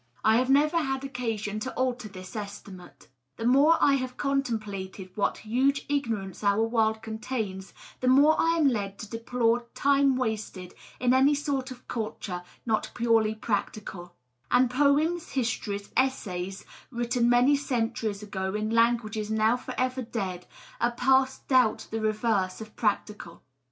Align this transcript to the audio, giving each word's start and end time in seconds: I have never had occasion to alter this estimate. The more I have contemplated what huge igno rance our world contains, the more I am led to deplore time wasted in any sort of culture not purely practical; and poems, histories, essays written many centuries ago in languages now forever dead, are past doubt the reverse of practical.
I 0.23 0.37
have 0.37 0.49
never 0.49 0.77
had 0.77 1.03
occasion 1.03 1.59
to 1.59 1.71
alter 1.73 2.09
this 2.09 2.35
estimate. 2.35 3.07
The 3.37 3.45
more 3.45 3.77
I 3.79 3.93
have 3.97 4.17
contemplated 4.17 5.15
what 5.15 5.37
huge 5.45 5.87
igno 5.89 6.17
rance 6.21 6.43
our 6.43 6.63
world 6.63 7.03
contains, 7.03 7.71
the 7.99 8.07
more 8.07 8.35
I 8.39 8.57
am 8.57 8.67
led 8.67 8.97
to 8.97 9.07
deplore 9.07 9.67
time 9.75 10.15
wasted 10.15 10.73
in 10.99 11.13
any 11.13 11.35
sort 11.35 11.69
of 11.69 11.87
culture 11.87 12.41
not 12.65 12.89
purely 12.95 13.35
practical; 13.35 14.15
and 14.49 14.71
poems, 14.71 15.33
histories, 15.33 15.91
essays 15.95 16.65
written 16.89 17.29
many 17.29 17.55
centuries 17.55 18.23
ago 18.23 18.55
in 18.55 18.71
languages 18.71 19.29
now 19.29 19.55
forever 19.55 20.01
dead, 20.01 20.47
are 20.79 20.93
past 20.93 21.47
doubt 21.47 21.87
the 21.91 22.01
reverse 22.01 22.59
of 22.59 22.75
practical. 22.75 23.43